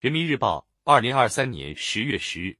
[0.00, 2.56] 人民日报，二零二三年十月十日。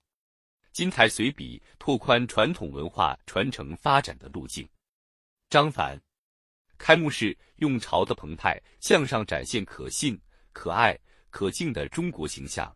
[0.72, 4.68] 金台随笔拓宽传统文化传承发展的路径。
[5.48, 5.98] 张凡，
[6.76, 10.20] 开幕式用潮的澎湃向上展现可信、
[10.52, 10.94] 可爱、
[11.30, 12.70] 可敬的中国形象。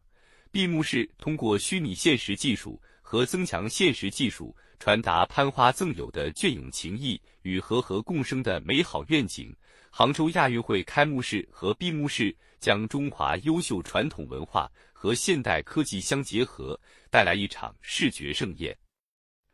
[0.50, 9.55] 闭幕式通过虚拟现实技术和增强现实技术，传达攀花赠友的隽永情谊与和和共生的美好愿景。
[9.96, 16.76] 杭州亚运会开幕式和闭幕式将中华优秀传统文化和现代科技相结合，
[17.12, 18.76] 带来一场视觉盛宴。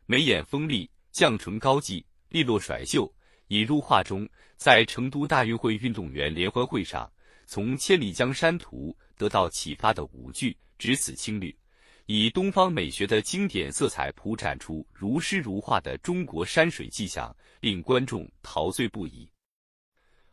[0.07, 3.13] 眉眼锋利，绛唇高髻，利落甩袖，
[3.49, 4.27] 引入画中。
[4.57, 7.07] 在成都大运会运动员联欢会上，
[7.45, 10.57] 从《千里江山图》得到启发的舞剧。
[10.79, 11.55] 只此青绿，
[12.07, 19.29] 以东方美学的经典色彩铺展出如诗如画的中国山水迹象，令观众陶醉不已。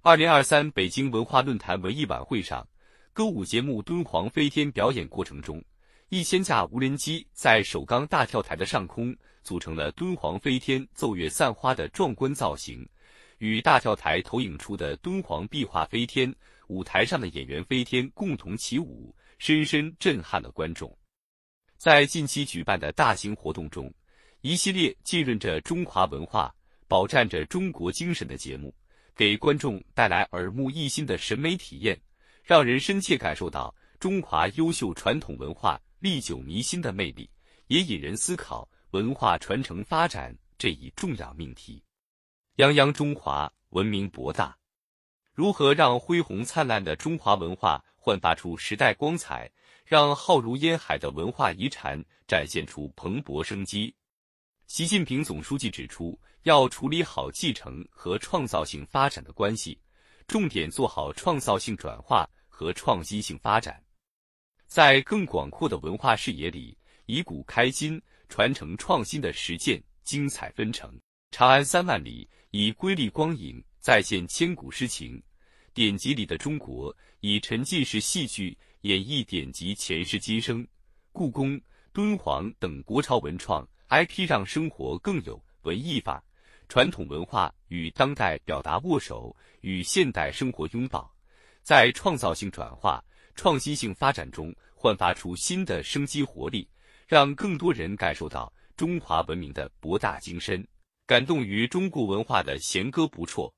[0.09, 2.67] 二零二三北京文化论坛文艺晚会上，
[3.13, 5.63] 歌舞节目《敦煌飞天》表演过程中，
[6.09, 12.89] 一千架无人机在首钢大跳台的上空组成了“敦煌飞天，奏乐散花”的壮观造型，
[13.37, 16.35] 与大跳台投影出的敦煌壁画飞天、
[16.69, 19.15] 舞台上的演员飞天共同起舞。
[19.37, 20.91] 深深震撼了观众。
[21.77, 23.93] 在近期举办的大型活动中，
[24.41, 26.51] 一系列浸润着中华文化、
[26.87, 28.75] 饱蘸着中国精神的节目，
[29.19, 32.01] 给观众带来耳目一新的审美体验，
[32.45, 37.29] 让人深切感受到中华优秀传统文化历久弥新的魅力，
[37.67, 41.83] 也引人思考文化传承发展这一重要命题。
[42.59, 44.57] 泱泱中华，文明博大，
[45.35, 47.85] 如何让恢宏灿烂的中华文化？
[48.01, 49.51] 焕发出时代光彩，
[49.85, 53.93] 让浩如烟海的文化遗产展现出蓬勃生机。
[54.69, 59.81] 习近平总书记指出，要处理好继承和创造性发展的关系，
[60.27, 63.83] 重点做好创造性转化和创新性发展。
[64.67, 66.77] 在更广阔的文化视野里，
[67.07, 70.95] 以古开今，传承创新的实践精彩纷呈。
[71.31, 75.21] 长安三万里，以瑰丽光影再现千古诗情。
[75.73, 80.67] 典籍里的中国，以沉浸式戏剧演绎典籍前世今生。
[81.11, 81.59] 故宫、
[81.91, 86.23] 敦煌等国潮文创 IP，让生活更有文艺范。
[86.69, 91.11] 传统文化与当代表达握手，与现代生活拥抱，
[91.63, 93.03] 在创造性转化、
[93.35, 96.69] 创新性发展中焕发出新的生机活力，
[97.07, 100.67] 让更多人感受到中华文明的博大精深，
[101.07, 103.51] 感动于中国文化的弦歌不辍。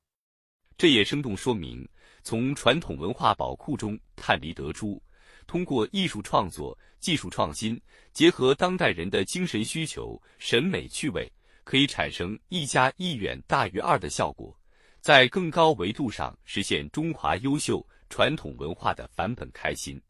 [0.79, 1.89] 这也生动说明。
[2.23, 5.03] 从传统文化宝库中探黎得珠，
[5.51, 7.77] 通过艺术创作、技术创新，
[8.13, 11.29] 结合当代人的精神需求、审美趣味，
[11.65, 14.57] 可以产生一加一远大于二的效果，
[15.01, 20.01] 在更高维度上实现中华优秀传统文化的返本开心。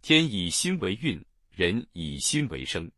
[0.00, 2.90] 天以心为运，人以心为生，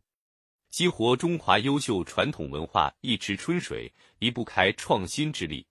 [0.69, 5.67] 激活中华优秀传统文化一池春水，离不开创新之力。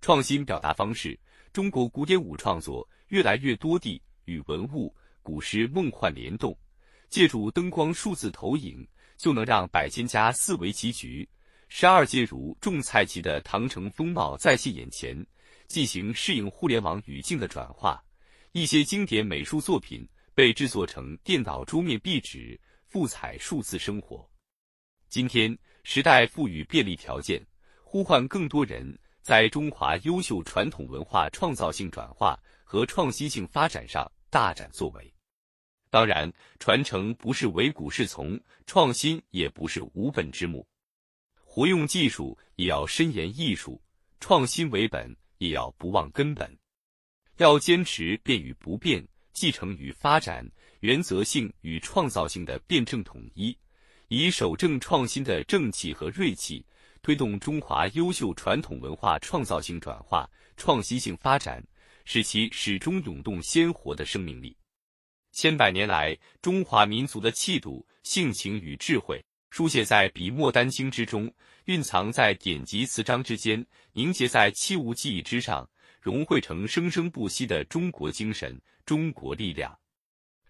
[0.00, 1.16] 创新表达方式。
[1.52, 4.92] 中国古典舞创作越来越多地与文物、
[5.22, 6.56] 古诗梦幻联动，
[7.08, 8.86] 借助灯光数字投影，
[9.16, 11.28] 就能让百千家四维棋局、
[11.68, 15.24] 十二阶如种菜棋的唐城风貌再现眼前，
[15.66, 18.02] 进行适应互联网语境的转化。
[18.52, 24.28] 一些经典美术作品被制作成电脑桌面壁纸，富彩数字生活。
[25.08, 27.40] 今天时代赋予便利条件，
[27.82, 28.98] 呼唤更多人。
[29.22, 35.12] 在中华优秀传统文化创造性转化和创新性发展上大展作为。
[35.90, 40.66] 当然，传承不是唯古是从，创新也不是无本之木。
[41.44, 43.82] 活用技术也要深研艺术，
[44.20, 46.56] 创新为本也要不忘根本。
[47.38, 50.48] 要坚持变与不变、继承与发展、
[50.78, 53.56] 原则性与创造性的辩证统一，
[54.06, 56.64] 以守正创新的正气和锐气。
[57.02, 61.66] 推动中华优秀传统文化创造性转化、创新性发展，
[62.12, 64.56] 使其始终涌动鲜活的生命力。
[65.30, 71.32] 千百年来，中华民族的气度、性情与智慧，书写在笔墨丹青之中，
[71.66, 75.70] 蕴藏在典籍词章之间，凝结在器物技艺之上，
[76.00, 79.78] 融汇成生生不息的中国精神、中国力量。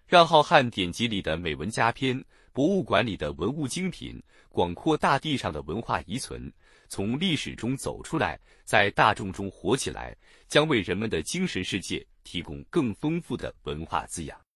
[0.07, 2.25] 让浩瀚典籍里的美文佳篇。
[2.53, 6.53] 博物馆里的文物精品，广阔大地上的文化遗存，
[6.89, 10.17] 从历史中走出来，在大众中活起来，
[10.49, 14.41] 将为人们的精神世界提供更丰富的文化滋养。